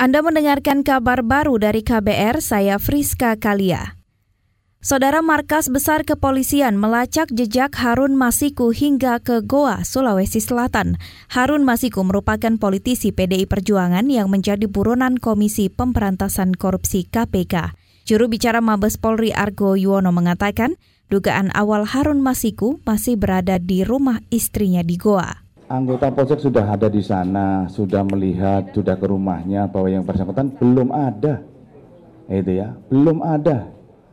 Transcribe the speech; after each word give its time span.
Anda 0.00 0.24
mendengarkan 0.24 0.80
kabar 0.80 1.20
baru 1.20 1.60
dari 1.60 1.84
KBR, 1.84 2.40
saya 2.40 2.80
Friska 2.80 3.36
Kalia. 3.36 4.00
Saudara 4.80 5.20
Markas 5.20 5.68
Besar 5.68 6.08
Kepolisian 6.08 6.80
melacak 6.80 7.28
jejak 7.28 7.76
Harun 7.76 8.16
Masiku 8.16 8.72
hingga 8.72 9.20
ke 9.20 9.44
Goa, 9.44 9.84
Sulawesi 9.84 10.40
Selatan. 10.40 10.96
Harun 11.28 11.68
Masiku 11.68 12.00
merupakan 12.00 12.56
politisi 12.56 13.12
PDI 13.12 13.44
Perjuangan 13.44 14.08
yang 14.08 14.32
menjadi 14.32 14.64
buronan 14.72 15.20
Komisi 15.20 15.68
Pemberantasan 15.68 16.56
Korupsi 16.56 17.04
KPK. 17.04 17.76
Juru 18.08 18.32
bicara 18.32 18.64
Mabes 18.64 18.96
Polri 18.96 19.36
Argo 19.36 19.76
Yuwono 19.76 20.16
mengatakan, 20.16 20.80
dugaan 21.12 21.52
awal 21.52 21.84
Harun 21.84 22.24
Masiku 22.24 22.80
masih 22.88 23.20
berada 23.20 23.60
di 23.60 23.84
rumah 23.84 24.24
istrinya 24.32 24.80
di 24.80 24.96
Goa 24.96 25.49
anggota 25.70 26.10
Polsek 26.10 26.42
sudah 26.42 26.66
ada 26.74 26.90
di 26.90 26.98
sana, 26.98 27.70
sudah 27.70 28.02
melihat, 28.02 28.74
sudah 28.74 28.98
ke 28.98 29.06
rumahnya 29.06 29.70
bahwa 29.70 29.88
yang 29.88 30.02
bersangkutan 30.02 30.50
belum 30.58 30.90
ada. 30.90 31.38
Itu 32.26 32.50
ya, 32.50 32.74
belum 32.90 33.22
ada 33.22 33.70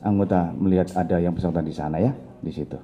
anggota 0.00 0.54
melihat 0.54 0.94
ada 0.94 1.18
yang 1.18 1.34
bersangkutan 1.34 1.66
di 1.66 1.74
sana 1.74 1.98
ya, 1.98 2.14
di 2.38 2.54
situ. 2.54 2.78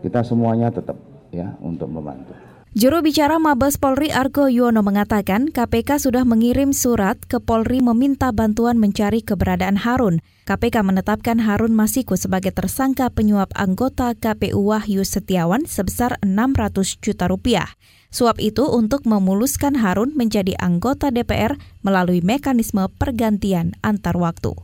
Kita 0.00 0.24
semuanya 0.24 0.72
tetap 0.72 0.96
ya 1.30 1.52
untuk 1.60 1.92
membantu. 1.92 2.32
Juru 2.72 3.04
bicara 3.04 3.36
Mabes 3.36 3.76
Polri 3.76 4.08
Argo 4.08 4.48
Yuwono 4.48 4.80
mengatakan 4.80 5.52
KPK 5.52 6.08
sudah 6.08 6.24
mengirim 6.24 6.72
surat 6.72 7.20
ke 7.20 7.36
Polri 7.36 7.84
meminta 7.84 8.32
bantuan 8.32 8.80
mencari 8.80 9.20
keberadaan 9.20 9.76
Harun. 9.76 10.24
KPK 10.48 10.80
menetapkan 10.80 11.36
Harun 11.36 11.76
Masiku 11.76 12.16
sebagai 12.16 12.48
tersangka 12.48 13.12
penyuap 13.12 13.52
anggota 13.60 14.16
KPU 14.16 14.72
Wahyu 14.72 15.04
Setiawan 15.04 15.68
sebesar 15.68 16.16
600 16.24 16.96
juta 17.04 17.28
rupiah. 17.28 17.68
Suap 18.08 18.40
itu 18.40 18.64
untuk 18.64 19.04
memuluskan 19.04 19.76
Harun 19.76 20.16
menjadi 20.16 20.56
anggota 20.56 21.12
DPR 21.12 21.60
melalui 21.84 22.24
mekanisme 22.24 22.88
pergantian 22.96 23.76
antar 23.84 24.16
waktu. 24.16 24.56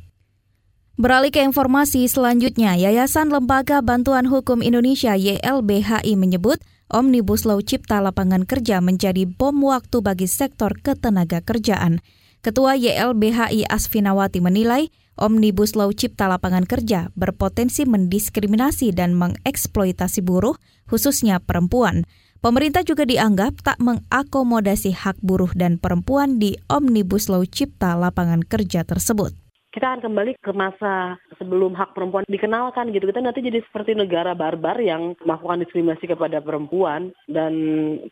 Beralih 0.97 1.29
ke 1.29 1.45
informasi 1.45 2.09
selanjutnya, 2.09 2.73
Yayasan 2.73 3.29
Lembaga 3.29 3.85
Bantuan 3.85 4.25
Hukum 4.33 4.65
Indonesia 4.65 5.13
YLBHI 5.13 6.17
menyebut 6.17 6.59
Omnibus 6.89 7.45
Law 7.45 7.61
Cipta 7.61 8.01
Lapangan 8.01 8.49
Kerja 8.49 8.81
menjadi 8.81 9.29
bom 9.29 9.61
waktu 9.61 10.01
bagi 10.01 10.25
sektor 10.25 10.73
ketenaga 10.73 11.45
kerjaan. 11.45 12.01
Ketua 12.41 12.81
YLBHI 12.81 13.69
Asfinawati 13.69 14.41
menilai 14.41 14.89
Omnibus 15.21 15.77
Law 15.77 15.93
Cipta 15.93 16.33
Lapangan 16.33 16.65
Kerja 16.65 17.13
berpotensi 17.13 17.85
mendiskriminasi 17.85 18.97
dan 18.97 19.13
mengeksploitasi 19.21 20.25
buruh, 20.25 20.57
khususnya 20.89 21.45
perempuan. 21.45 22.09
Pemerintah 22.41 22.81
juga 22.81 23.05
dianggap 23.05 23.61
tak 23.61 23.77
mengakomodasi 23.85 24.97
hak 24.97 25.21
buruh 25.21 25.53
dan 25.53 25.77
perempuan 25.77 26.41
di 26.41 26.57
Omnibus 26.73 27.29
Law 27.29 27.45
Cipta 27.45 28.01
Lapangan 28.01 28.41
Kerja 28.41 28.89
tersebut 28.89 29.37
kita 29.79 29.95
akan 29.95 30.11
kembali 30.11 30.33
ke 30.43 30.51
masa 30.51 31.15
sebelum 31.39 31.71
hak 31.79 31.95
perempuan 31.95 32.27
dikenalkan 32.27 32.91
gitu. 32.91 33.07
Kita 33.07 33.23
nanti 33.23 33.47
jadi 33.47 33.63
seperti 33.63 33.95
negara 33.95 34.35
barbar 34.35 34.83
yang 34.83 35.15
melakukan 35.23 35.63
diskriminasi 35.63 36.11
kepada 36.11 36.43
perempuan 36.43 37.15
dan 37.31 37.55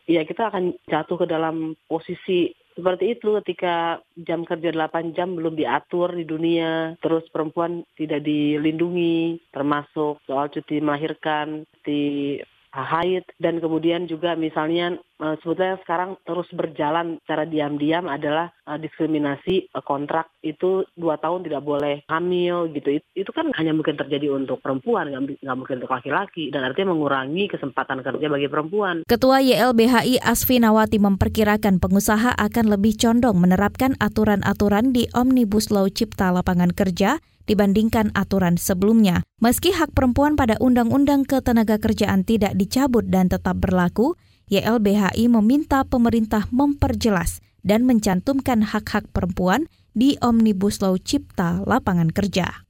ya 0.07 0.23
kita 0.23 0.47
akan 0.47 0.79
jatuh 0.87 1.19
ke 1.19 1.27
dalam 1.27 1.75
posisi 1.91 2.55
seperti 2.77 3.17
itu 3.17 3.35
ketika 3.41 3.99
jam 4.21 4.47
kerja 4.47 4.69
8 4.69 5.17
jam 5.17 5.33
belum 5.33 5.57
diatur 5.57 6.13
di 6.13 6.23
dunia, 6.29 6.93
terus 7.01 7.25
perempuan 7.33 7.81
tidak 7.97 8.21
dilindungi, 8.21 9.41
termasuk 9.49 10.21
soal 10.29 10.47
cuti 10.53 10.77
melahirkan, 10.77 11.65
di 11.81 12.37
haid 12.73 13.23
dan 13.39 13.59
kemudian 13.63 14.05
juga 14.05 14.35
misalnya 14.35 14.99
uh, 15.21 15.35
sebetulnya 15.41 15.79
sekarang 15.83 16.19
terus 16.23 16.47
berjalan 16.53 17.17
secara 17.23 17.47
diam-diam 17.47 18.05
adalah 18.05 18.51
uh, 18.67 18.77
diskriminasi 18.77 19.71
uh, 19.73 19.83
kontrak 19.83 20.29
itu 20.43 20.85
dua 20.93 21.17
tahun 21.17 21.47
tidak 21.47 21.63
boleh 21.63 22.03
hamil 22.11 22.69
gitu 22.71 23.01
itu, 23.01 23.05
itu 23.15 23.31
kan 23.33 23.49
hanya 23.55 23.73
mungkin 23.73 23.97
terjadi 23.97 24.33
untuk 24.33 24.61
perempuan 24.61 25.09
nggak 25.09 25.57
mungkin 25.57 25.77
untuk 25.81 25.93
laki-laki 25.93 26.49
dan 26.53 26.67
artinya 26.67 26.93
mengurangi 26.93 27.49
kesempatan 27.49 28.03
kerja 28.05 28.27
bagi 28.29 28.47
perempuan. 28.49 28.95
Ketua 29.07 29.41
YLBHI 29.41 30.21
Asfi 30.21 30.61
Nawati 30.61 31.01
memperkirakan 31.01 31.79
pengusaha 31.81 32.35
akan 32.37 32.65
lebih 32.71 32.97
condong 32.99 33.37
menerapkan 33.41 33.97
aturan-aturan 33.97 34.93
di 34.93 35.09
Omnibus 35.15 35.73
Law 35.73 35.89
Cipta 35.89 36.29
Lapangan 36.29 36.71
Kerja 36.73 37.19
dibandingkan 37.47 38.11
aturan 38.13 38.59
sebelumnya. 38.59 39.23
Meski 39.39 39.71
hak 39.71 39.95
perempuan 39.95 40.35
pada 40.35 40.59
Undang-Undang 40.59 41.25
Ketenagakerjaan 41.25 42.27
tidak 42.27 42.53
dicabut 42.59 43.07
dan 43.07 43.31
tetap 43.31 43.57
berlaku, 43.57 44.19
YLBHI 44.51 45.31
meminta 45.31 45.87
pemerintah 45.87 46.45
memperjelas 46.51 47.39
dan 47.63 47.83
mencantumkan 47.83 48.63
hak-hak 48.63 49.07
perempuan 49.15 49.67
di 49.97 50.15
Omnibus 50.21 50.79
Law 50.79 50.95
Cipta 51.01 51.65
Lapangan 51.65 52.13
Kerja. 52.13 52.67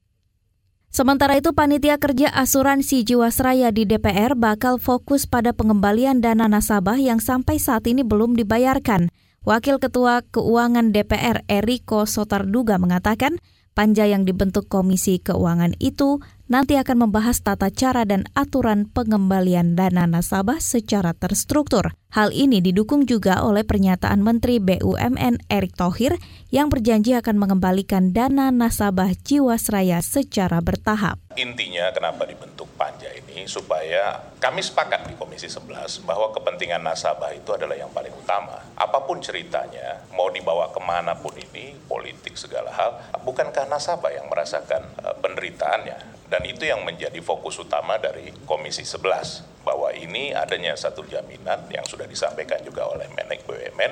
Sementara 0.88 1.38
itu, 1.38 1.52
Panitia 1.52 2.00
Kerja 2.00 2.32
Asuransi 2.32 3.04
Jiwasraya 3.04 3.70
di 3.76 3.86
DPR 3.86 4.34
bakal 4.34 4.80
fokus 4.80 5.28
pada 5.28 5.52
pengembalian 5.52 6.24
dana 6.24 6.48
nasabah 6.48 6.98
yang 6.98 7.20
sampai 7.20 7.60
saat 7.60 7.86
ini 7.86 8.02
belum 8.02 8.34
dibayarkan. 8.40 9.12
Wakil 9.46 9.78
Ketua 9.78 10.26
Keuangan 10.28 10.96
DPR 10.96 11.46
Eriko 11.46 12.08
Sotarduga 12.10 12.82
mengatakan, 12.82 13.38
Panja 13.78 14.10
yang 14.10 14.26
dibentuk 14.26 14.66
Komisi 14.66 15.22
Keuangan 15.22 15.78
itu 15.78 16.18
nanti 16.48 16.80
akan 16.80 17.08
membahas 17.08 17.44
tata 17.44 17.68
cara 17.68 18.08
dan 18.08 18.24
aturan 18.34 18.88
pengembalian 18.88 19.76
dana 19.76 20.08
nasabah 20.08 20.64
secara 20.64 21.12
terstruktur. 21.12 21.96
Hal 22.08 22.32
ini 22.32 22.64
didukung 22.64 23.04
juga 23.04 23.44
oleh 23.44 23.68
pernyataan 23.68 24.24
Menteri 24.24 24.64
BUMN 24.64 25.44
Erick 25.52 25.76
Thohir 25.76 26.16
yang 26.48 26.72
berjanji 26.72 27.12
akan 27.20 27.36
mengembalikan 27.36 28.16
dana 28.16 28.48
nasabah 28.48 29.12
Jiwasraya 29.12 30.00
secara 30.00 30.64
bertahap. 30.64 31.20
Intinya 31.36 31.92
kenapa 31.92 32.24
dibentuk 32.24 32.72
panja 32.80 33.12
ini 33.12 33.44
supaya 33.46 34.24
kami 34.40 34.64
sepakat 34.64 35.12
di 35.12 35.14
Komisi 35.20 35.52
11 35.52 36.08
bahwa 36.08 36.32
kepentingan 36.32 36.82
nasabah 36.82 37.36
itu 37.36 37.52
adalah 37.52 37.76
yang 37.76 37.92
paling 37.92 38.16
utama. 38.16 38.64
Apa 38.80 39.04
pun 39.04 39.20
ceritanya, 39.20 40.08
mau 40.16 40.32
dibawa 40.32 40.72
ke 40.72 40.80
mana 40.80 41.12
pun 41.20 41.36
ini, 41.36 41.76
politik 41.92 42.40
segala 42.40 42.72
hal, 42.72 42.98
bukankah 43.28 43.68
nasabah 43.68 44.16
yang 44.16 44.32
merasakan 44.32 44.88
uh, 45.04 45.14
penderitaannya? 45.20 46.17
Dan 46.28 46.44
itu 46.44 46.68
yang 46.68 46.84
menjadi 46.84 47.24
fokus 47.24 47.56
utama 47.56 47.96
dari 47.96 48.36
Komisi 48.44 48.84
11, 48.84 49.64
bahwa 49.64 49.92
ini 49.96 50.36
adanya 50.36 50.76
satu 50.76 51.08
jaminan 51.08 51.72
yang 51.72 51.88
sudah 51.88 52.04
disampaikan 52.04 52.60
juga 52.68 52.84
oleh 52.84 53.08
Menek 53.16 53.48
BUMN, 53.48 53.92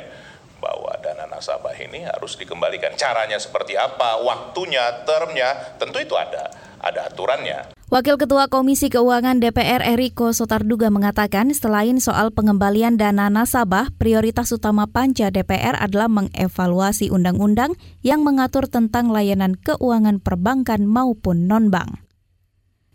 bahwa 0.59 0.91
dana 1.00 1.31
nasabah 1.31 1.75
ini 1.79 2.03
harus 2.03 2.35
dikembalikan. 2.35 2.95
Caranya 3.00 3.40
seperti 3.40 3.79
apa, 3.79 4.19
waktunya, 4.19 5.03
termnya, 5.07 5.75
tentu 5.79 6.00
itu 6.03 6.16
ada 6.16 6.51
ada 6.85 7.09
aturannya. 7.09 7.74
Wakil 7.90 8.18
Ketua 8.18 8.50
Komisi 8.50 8.90
Keuangan 8.90 9.41
DPR 9.41 9.81
Eriko 9.81 10.34
Sotarduga 10.34 10.90
mengatakan 10.90 11.53
selain 11.53 12.01
soal 12.01 12.34
pengembalian 12.34 12.97
dana 12.97 13.29
nasabah, 13.29 13.94
prioritas 13.97 14.50
utama 14.53 14.90
panja 14.90 15.29
DPR 15.29 15.78
adalah 15.78 16.09
mengevaluasi 16.09 17.13
undang-undang 17.13 17.78
yang 18.01 18.25
mengatur 18.25 18.66
tentang 18.69 19.13
layanan 19.13 19.57
keuangan 19.57 20.18
perbankan 20.22 20.85
maupun 20.85 21.45
non-bank. 21.45 22.05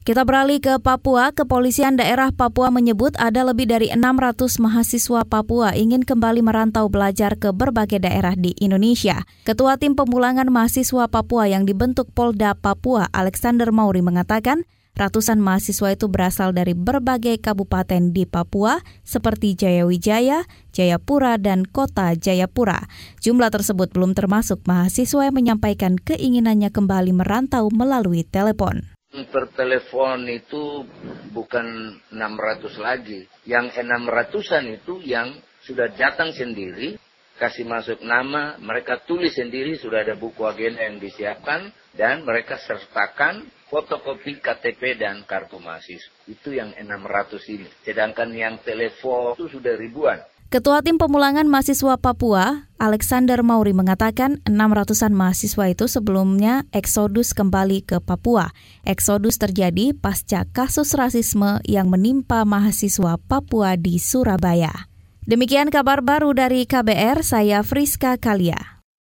Kita 0.00 0.24
beralih 0.24 0.64
ke 0.64 0.80
Papua. 0.80 1.28
Kepolisian 1.28 2.00
daerah 2.00 2.32
Papua 2.32 2.72
menyebut 2.72 3.12
ada 3.20 3.44
lebih 3.44 3.68
dari 3.68 3.92
600 3.92 4.56
mahasiswa 4.56 5.28
Papua 5.28 5.76
ingin 5.76 6.08
kembali 6.08 6.40
merantau 6.40 6.88
belajar 6.88 7.36
ke 7.36 7.52
berbagai 7.52 8.00
daerah 8.00 8.32
di 8.32 8.56
Indonesia. 8.64 9.28
Ketua 9.44 9.76
Tim 9.76 9.92
Pemulangan 9.92 10.48
Mahasiswa 10.48 11.04
Papua 11.04 11.52
yang 11.52 11.68
dibentuk 11.68 12.08
Polda 12.16 12.56
Papua, 12.56 13.12
Alexander 13.12 13.68
Mauri 13.76 14.00
mengatakan, 14.00 14.64
ratusan 14.96 15.36
mahasiswa 15.36 15.92
itu 15.92 16.08
berasal 16.08 16.56
dari 16.56 16.72
berbagai 16.72 17.36
kabupaten 17.36 18.16
di 18.16 18.24
Papua 18.24 18.80
seperti 19.04 19.52
Jayawijaya, 19.52 20.48
Jayapura, 20.72 21.36
dan 21.36 21.68
Kota 21.68 22.16
Jayapura. 22.16 22.88
Jumlah 23.20 23.52
tersebut 23.52 23.92
belum 23.92 24.16
termasuk 24.16 24.64
mahasiswa 24.64 25.28
yang 25.28 25.36
menyampaikan 25.36 26.00
keinginannya 26.00 26.72
kembali 26.72 27.12
merantau 27.12 27.68
melalui 27.68 28.24
telepon 28.24 28.96
per 29.10 29.50
telepon 29.58 30.22
itu 30.30 30.86
bukan 31.34 31.98
600 32.14 32.78
lagi. 32.78 33.26
Yang 33.42 33.82
600-an 33.82 34.64
itu 34.70 35.02
yang 35.02 35.34
sudah 35.66 35.90
datang 35.98 36.30
sendiri, 36.30 36.94
kasih 37.36 37.66
masuk 37.66 38.00
nama, 38.06 38.54
mereka 38.62 39.02
tulis 39.02 39.34
sendiri, 39.34 39.74
sudah 39.74 40.06
ada 40.06 40.14
buku 40.14 40.46
agenda 40.46 40.86
yang 40.86 41.02
disiapkan, 41.02 41.74
dan 41.90 42.22
mereka 42.22 42.54
sertakan 42.62 43.50
fotokopi 43.66 44.38
KTP 44.38 44.98
dan 44.98 45.26
kartu 45.26 45.58
mahasiswa. 45.58 46.10
Itu 46.30 46.54
yang 46.54 46.70
600 46.74 47.42
ini. 47.50 47.68
Sedangkan 47.82 48.30
yang 48.30 48.62
telepon 48.62 49.34
itu 49.34 49.58
sudah 49.58 49.74
ribuan. 49.74 50.22
Ketua 50.50 50.82
Tim 50.82 50.98
Pemulangan 50.98 51.46
Mahasiswa 51.46 51.94
Papua, 51.94 52.66
Alexander 52.74 53.38
Mauri 53.38 53.70
mengatakan 53.70 54.42
600-an 54.50 55.14
mahasiswa 55.14 55.70
itu 55.70 55.86
sebelumnya 55.86 56.66
eksodus 56.74 57.38
kembali 57.38 57.86
ke 57.86 58.02
Papua. 58.02 58.50
Eksodus 58.82 59.38
terjadi 59.38 59.94
pasca 59.94 60.50
kasus 60.50 60.98
rasisme 60.98 61.62
yang 61.70 61.86
menimpa 61.86 62.42
mahasiswa 62.42 63.14
Papua 63.30 63.78
di 63.78 64.02
Surabaya. 64.02 64.90
Demikian 65.22 65.70
kabar 65.70 66.02
baru 66.02 66.34
dari 66.34 66.66
KBR, 66.66 67.22
saya 67.22 67.62
Friska 67.62 68.18
Kalia. 68.18 68.79